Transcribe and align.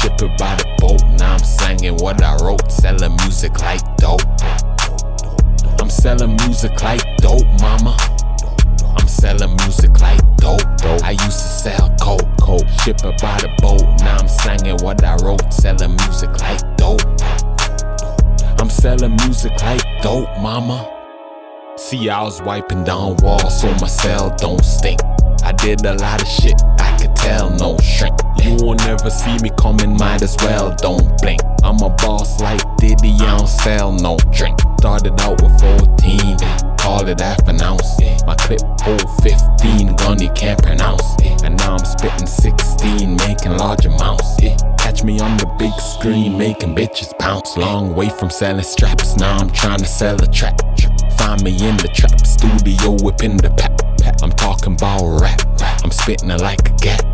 Ship 0.00 0.12
it 0.22 0.38
by 0.38 0.56
the 0.56 0.64
boat, 0.78 1.02
now 1.18 1.34
I'm 1.34 1.44
singing 1.44 1.96
what 1.96 2.22
I 2.22 2.36
wrote. 2.36 2.72
Selling 2.72 3.16
music 3.20 3.60
like 3.60 3.82
dope. 3.96 4.22
I'm 5.78 5.90
selling 5.90 6.36
music 6.46 6.80
like 6.82 7.02
dope, 7.18 7.44
mama. 7.60 7.96
I'm 8.96 9.06
selling 9.06 9.54
music 9.56 10.00
like 10.00 10.20
dope. 10.38 10.62
I 11.04 11.10
used 11.10 11.24
to 11.24 11.50
sell 11.60 11.94
coke, 12.00 12.24
coke. 12.40 12.66
Ship 12.82 12.96
it 12.96 13.20
by 13.20 13.36
the 13.44 13.52
boat, 13.60 13.82
now 14.00 14.16
I'm 14.16 14.28
singing 14.28 14.78
what 14.82 15.04
I 15.04 15.16
wrote. 15.16 15.52
Selling 15.52 15.96
music 15.96 16.30
like 16.40 16.60
dope. 16.78 17.02
I'm 18.58 18.70
selling 18.70 19.16
music 19.26 19.52
like 19.60 19.82
dope, 20.02 20.30
mama. 20.40 20.88
See, 21.76 22.08
I 22.08 22.22
was 22.22 22.40
wiping 22.40 22.84
down 22.84 23.16
walls 23.22 23.60
so 23.60 23.68
my 23.74 23.86
cell 23.86 24.34
don't 24.38 24.64
stink. 24.64 25.00
I 25.44 25.52
did 25.52 25.84
a 25.84 25.94
lot 25.94 26.22
of 26.22 26.28
shit, 26.28 26.54
I 26.78 26.79
could 27.00 27.16
tell, 27.16 27.50
no 27.56 27.76
shrink. 27.78 28.14
You 28.42 28.56
won't 28.60 28.80
never 28.84 29.10
see 29.10 29.36
me 29.38 29.50
coming, 29.58 29.96
might 29.96 30.22
as 30.22 30.36
well, 30.42 30.74
don't 30.76 31.18
blink. 31.20 31.40
I'm 31.62 31.80
a 31.80 31.90
boss 31.90 32.40
like 32.40 32.60
Diddy, 32.76 33.12
I 33.20 33.38
don't 33.38 33.48
sell 33.48 33.92
no 33.92 34.16
drink. 34.32 34.58
Started 34.78 35.20
out 35.20 35.42
with 35.42 35.58
14, 35.60 36.36
call 36.78 37.06
it 37.08 37.20
half 37.20 37.46
an 37.48 37.60
ounce. 37.60 38.00
My 38.26 38.34
clip 38.34 38.60
hold 38.82 39.04
15, 39.22 39.96
gun 39.96 40.20
you 40.20 40.30
can't 40.32 40.62
pronounce. 40.62 41.04
It. 41.20 41.42
And 41.44 41.56
now 41.58 41.76
I'm 41.76 41.84
spitting 41.84 42.26
16, 42.26 43.16
making 43.16 43.56
large 43.56 43.86
amounts. 43.86 44.36
Catch 44.78 45.04
me 45.04 45.20
on 45.20 45.36
the 45.36 45.46
big 45.58 45.72
screen, 45.80 46.36
making 46.36 46.74
bitches 46.74 47.16
bounce. 47.18 47.56
Long 47.56 47.94
way 47.94 48.08
from 48.08 48.30
selling 48.30 48.64
straps, 48.64 49.16
now 49.16 49.36
I'm 49.36 49.50
trying 49.50 49.78
to 49.78 49.86
sell 49.86 50.16
a 50.22 50.26
trap. 50.26 50.58
Find 51.18 51.42
me 51.42 51.52
in 51.52 51.76
the 51.76 51.88
trap 51.88 52.26
studio, 52.26 52.96
whipping 53.02 53.36
the 53.36 53.50
pap. 53.50 53.72
I'm 54.22 54.32
talking 54.32 54.74
about 54.74 55.20
rap, 55.20 55.40
I'm 55.82 55.90
spitting 55.90 56.30
it 56.30 56.40
like 56.40 56.68
a 56.68 56.72
gat. 56.76 57.04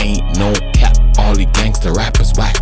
Ain't 0.00 0.38
no 0.38 0.52
cap, 0.72 0.96
all 1.18 1.34
these 1.34 1.46
gangster 1.52 1.92
rappers 1.92 2.32
whack. 2.36 2.56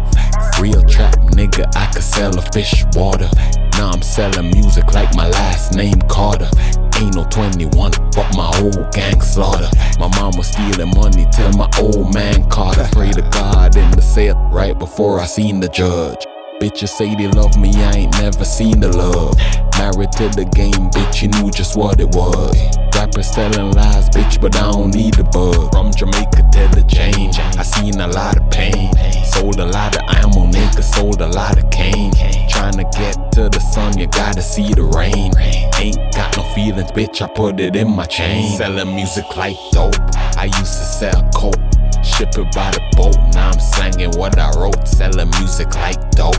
Real 0.60 0.82
trap 0.82 1.14
nigga, 1.32 1.70
I 1.76 1.92
could 1.92 2.02
sell 2.02 2.36
a 2.38 2.42
fish 2.52 2.84
water. 2.94 3.28
Now 3.72 3.90
I'm 3.90 4.02
selling 4.02 4.50
music 4.50 4.92
like 4.92 5.14
my 5.14 5.28
last 5.28 5.74
name 5.74 6.00
Carter. 6.08 6.48
Ain't 6.96 7.16
no 7.16 7.24
21, 7.24 7.90
but 8.14 8.36
my 8.36 8.50
whole 8.56 8.88
gang 8.92 9.20
slaughter. 9.20 9.68
My 9.98 10.08
mom 10.16 10.36
was 10.36 10.48
stealing 10.48 10.92
money 10.94 11.26
till 11.32 11.52
my 11.52 11.68
old 11.78 12.14
man 12.14 12.48
caught 12.48 12.76
her. 12.76 12.88
Pray 12.92 13.10
to 13.10 13.22
God 13.32 13.76
in 13.76 13.90
the 13.90 14.02
cell 14.02 14.36
right 14.52 14.78
before 14.78 15.20
I 15.20 15.26
seen 15.26 15.60
the 15.60 15.68
judge. 15.68 16.24
Bitches 16.60 16.90
say 16.90 17.12
they 17.16 17.26
love 17.28 17.56
me, 17.56 17.70
I 17.74 17.92
ain't 18.06 18.12
never 18.20 18.44
seen 18.44 18.78
the 18.78 18.88
love. 18.88 19.36
Married 19.76 20.12
to 20.12 20.28
the 20.30 20.44
game, 20.54 20.88
bitch, 20.94 21.20
you 21.20 21.28
knew 21.28 21.50
just 21.50 21.76
what 21.76 21.98
it 21.98 22.08
was. 22.14 22.56
Rappers 22.94 23.30
telling 23.32 23.72
lies, 23.72 24.08
bitch, 24.10 24.40
but 24.40 24.54
I 24.56 24.70
don't 24.70 24.94
need 24.94 25.14
the 25.14 25.24
bug. 25.24 25.72
From 25.72 25.92
Jamaica 25.92 26.46
to 26.54 26.62
the 26.78 26.84
change, 26.88 27.38
I 27.58 27.62
seen 27.62 28.00
a 28.00 28.06
lot 28.06 28.38
of 28.38 28.48
pain. 28.50 28.94
Sold 29.24 29.58
a 29.58 29.66
lot 29.66 29.96
of 29.96 30.02
ammo, 30.14 30.46
nigga, 30.46 30.82
sold 30.82 31.20
a 31.20 31.26
lot 31.26 31.58
of 31.58 31.68
cane. 31.70 32.12
Trying 32.48 32.78
to 32.78 32.84
get 32.96 33.32
to 33.32 33.48
the 33.48 33.60
sun, 33.74 33.98
you 33.98 34.06
gotta 34.06 34.40
see 34.40 34.72
the 34.72 34.84
rain. 34.84 35.32
Ain't 35.80 35.98
got 36.14 36.36
no 36.36 36.44
feelings, 36.54 36.92
bitch, 36.92 37.20
I 37.20 37.26
put 37.26 37.58
it 37.58 37.74
in 37.74 37.90
my 37.90 38.06
chain. 38.06 38.56
Selling 38.56 38.94
music 38.94 39.36
like 39.36 39.56
dope, 39.72 39.96
I 40.38 40.44
used 40.44 40.78
to 40.78 40.86
sell 40.86 41.28
coke. 41.34 41.73
Ship 42.04 42.28
it 42.28 42.54
by 42.54 42.70
the 42.70 42.80
boat, 42.96 43.16
now 43.34 43.50
I'm 43.50 43.58
slanging 43.58 44.12
what 44.18 44.38
I 44.38 44.50
wrote. 44.60 44.86
Selling 44.86 45.30
music 45.40 45.74
like 45.74 45.98
dope. 46.12 46.36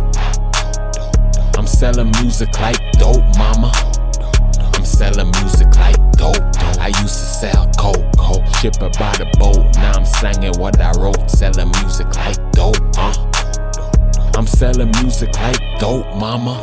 I'm 1.58 1.68
selling 1.68 2.12
music 2.22 2.58
like 2.60 2.80
dope, 2.94 3.26
mama. 3.38 3.72
I'm 4.74 4.86
selling 4.86 5.32
music 5.42 5.76
like 5.76 5.98
dope. 6.14 6.38
I 6.80 6.88
used 7.02 7.18
to 7.20 7.28
sell 7.42 7.70
coke, 7.78 8.06
coke. 8.18 8.46
Ship 8.62 8.74
it 8.80 8.98
by 8.98 9.12
the 9.18 9.26
boat, 9.40 9.76
now 9.76 9.94
I'm 9.94 10.06
slanging 10.06 10.54
what 10.60 10.80
I 10.80 10.92
wrote. 11.00 11.30
Selling 11.30 11.72
music 11.82 12.14
like 12.16 12.38
dope, 12.52 12.78
uh. 12.98 13.14
I'm 14.38 14.48
selling 14.48 14.92
music 15.02 15.34
like 15.36 15.60
dope, 15.80 16.08
mama. 16.16 16.56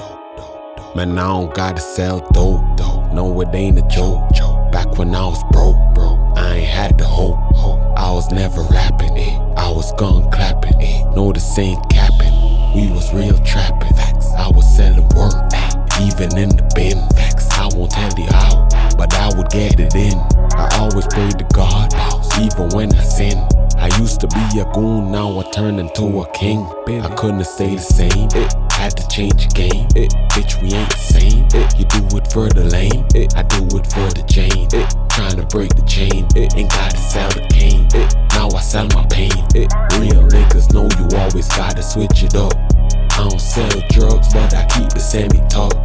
Man, 0.95 1.19
I 1.19 1.27
don't 1.27 1.55
gotta 1.55 1.81
sell 1.81 2.21
dope, 2.33 2.77
dope. 2.77 3.12
No, 3.12 3.41
it 3.41 3.49
ain't 3.55 3.79
a 3.79 3.83
joke. 3.89 4.31
Back 4.71 4.97
when 4.97 5.15
I 5.15 5.27
was 5.27 5.43
broke, 5.51 5.77
bro, 5.95 6.33
I 6.37 6.57
ain't 6.57 6.69
had 6.69 6.99
the 6.99 7.05
hope. 7.05 7.42
It. 11.59 11.63
Ain't 11.63 11.91
capping. 11.91 12.35
We 12.75 12.91
was 12.91 13.13
real 13.13 13.39
trapping. 13.45 13.93
I 14.39 14.49
was 14.49 14.77
selling 14.77 15.09
work, 15.15 15.35
even 16.01 16.37
in 16.37 16.49
the 16.51 16.71
bin. 16.75 16.99
I 17.53 17.69
won't 17.77 17.93
tell 17.93 18.13
you 18.19 18.27
how, 18.31 18.67
but 18.97 19.15
I 19.15 19.29
would 19.37 19.51
get 19.51 19.79
it 19.79 19.95
in. 19.95 20.19
I 20.57 20.69
always 20.79 21.07
prayed 21.07 21.39
to 21.39 21.47
God, 21.55 21.93
even 22.41 22.69
when 22.71 22.95
I 22.95 23.03
sin. 23.03 23.39
I 23.77 23.89
used 23.99 24.21
to 24.21 24.29
be 24.29 24.61
a 24.61 24.65
goon, 24.73 25.12
now 25.12 25.39
I 25.39 25.51
turned 25.53 25.79
into 25.81 26.21
a 26.21 26.31
king. 26.33 26.67
I 26.89 27.15
couldn't 27.15 27.45
stay 27.45 27.77
the 27.77 27.81
same. 27.81 28.72
Had 28.82 28.97
to 28.97 29.06
change 29.06 29.47
the 29.47 29.54
game. 29.54 29.87
It, 29.94 30.10
Bitch, 30.34 30.60
we 30.60 30.75
ain't 30.75 30.91
the 30.91 30.98
same. 30.98 31.47
It, 31.54 31.78
You 31.78 31.84
do 31.87 32.03
it 32.19 32.26
for 32.32 32.48
the 32.48 32.65
lane. 32.66 33.06
Eh, 33.15 33.28
I 33.38 33.47
do 33.47 33.62
it 33.78 33.87
for 33.87 34.10
the 34.10 34.26
chain. 34.26 34.66
Trying 35.15 35.38
to 35.38 35.47
break 35.47 35.70
the 35.76 35.87
chain. 35.87 36.26
It, 36.34 36.56
Ain't 36.59 36.69
gotta 36.69 36.97
sell 36.98 37.31
the 37.31 37.47
cane. 37.47 37.87
Now 38.34 38.50
I 38.50 38.60
sell 38.60 38.88
my 38.91 39.06
pain. 39.06 39.31
It, 39.54 39.70
Real 40.03 40.26
niggas 40.26 40.75
know 40.75 40.91
you 40.98 41.06
always 41.16 41.47
gotta 41.54 41.81
switch 41.81 42.25
it 42.25 42.34
up. 42.34 42.54
I 43.15 43.22
don't 43.31 43.38
sell 43.38 43.70
drugs, 43.94 44.34
but 44.34 44.53
I 44.53 44.66
keep 44.66 44.91
the 44.91 44.99
semi 44.99 45.38
talk. 45.47 45.78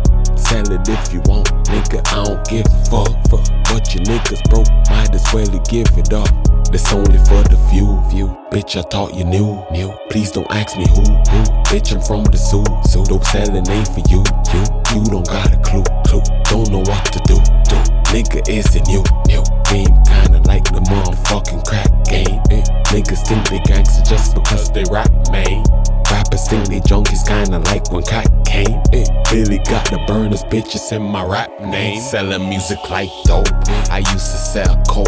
Sell 0.48 0.72
it 0.72 0.88
if 0.88 1.12
you 1.12 1.20
want, 1.28 1.52
nigga. 1.68 2.00
I 2.08 2.24
don't 2.24 2.40
give 2.48 2.66
a 2.66 2.86
fuck. 2.88 3.12
fuck. 3.28 3.44
But 3.68 3.94
your 3.94 4.04
niggas 4.08 4.48
broke, 4.50 4.72
might 4.90 5.14
as 5.14 5.28
well 5.34 5.46
give 5.68 5.92
it 6.00 6.14
up. 6.14 6.32
This 6.72 6.88
only 6.94 7.20
for 7.28 7.44
the 7.44 7.60
few, 7.68 8.00
few. 8.10 8.28
Bitch, 8.48 8.80
I 8.80 8.82
thought 8.88 9.14
you 9.14 9.26
knew, 9.26 9.62
knew. 9.72 9.92
Please 10.10 10.32
don't 10.32 10.50
ask 10.50 10.78
me 10.78 10.88
who, 10.88 11.04
who. 11.04 11.40
Bitch, 11.68 11.92
I'm 11.92 12.00
from 12.00 12.24
the 12.32 12.38
zoo, 12.38 12.64
zoo. 12.88 13.04
Dope 13.04 13.26
selling 13.26 13.68
ain't 13.68 13.92
for 13.92 14.00
you, 14.08 14.24
you. 14.56 14.64
You 14.96 15.04
don't 15.12 15.28
got 15.28 15.52
a 15.52 15.60
clue, 15.68 15.84
clue. 16.08 16.24
Don't 16.48 16.72
know 16.72 16.80
what 16.80 17.04
to 17.12 17.20
do, 17.28 17.36
do. 17.68 17.78
Nigga 18.16 18.48
isn't 18.48 18.88
you, 18.88 19.04
new. 19.28 19.44
Game 19.68 19.92
kinda 20.08 20.40
like 20.48 20.64
the 20.64 20.80
motherfucking 20.88 21.68
crack 21.68 21.92
game. 22.08 22.40
Eh. 22.52 22.64
Niggas 22.96 23.28
think 23.28 23.50
they 23.50 23.60
gangsta 23.68 24.08
just 24.08 24.34
because 24.34 24.72
they 24.72 24.86
rap, 24.90 25.12
man. 25.30 25.64
Rappers 26.12 26.48
think 26.48 26.68
they 26.68 26.80
junkies 26.80 27.28
kinda 27.28 27.60
like 27.70 27.92
when 27.92 28.04
came. 28.04 28.82
Eh. 28.94 29.06
Billy 29.30 29.60
got 29.60 29.84
the 29.92 30.00
burners, 30.08 30.44
bitches 30.44 30.92
in 30.92 31.02
my 31.02 31.24
rap 31.24 31.50
name. 31.60 32.00
Selling 32.00 32.48
music 32.48 32.80
like 32.90 33.10
dope. 33.26 33.48
I 33.92 34.00
used 34.00 34.32
to 34.32 34.40
sell 34.54 34.82
coke. 34.88 35.08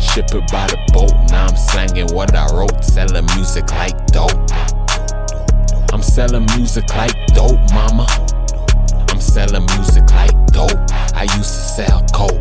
Ship 0.00 0.26
it 0.34 0.50
by 0.50 0.66
the 0.66 0.78
boat, 0.92 1.12
now 1.30 1.46
I'm 1.46 1.56
slanging 1.56 2.14
what 2.14 2.34
I 2.34 2.46
wrote. 2.52 2.84
Selling 2.84 3.26
music 3.36 3.70
like 3.70 3.94
dope. 4.08 4.32
I'm 5.92 6.02
selling 6.02 6.46
music 6.56 6.88
like 6.96 7.14
dope, 7.28 7.60
mama. 7.72 8.06
I'm 9.10 9.20
selling 9.20 9.66
music 9.76 10.10
like 10.10 10.34
dope. 10.48 10.80
I 11.14 11.24
used 11.36 11.54
to 11.54 11.62
sell 11.78 12.02
coke. 12.12 12.34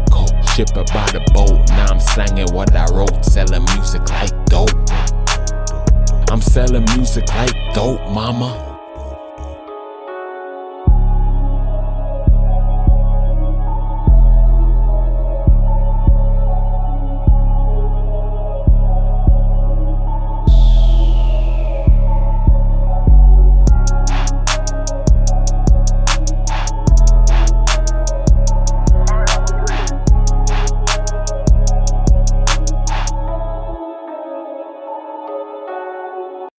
Ship 0.55 0.69
it 0.75 0.91
by 0.91 1.05
the 1.13 1.21
boat, 1.33 1.69
now 1.69 1.87
I'm 1.91 1.99
slanging 1.99 2.53
what 2.55 2.75
I 2.75 2.85
wrote. 2.91 3.23
Selling 3.23 3.65
music 3.75 4.09
like 4.09 4.33
selling 6.49 6.85
music 6.95 7.27
like 7.35 7.53
dope, 7.75 8.01
mama. 8.09 8.68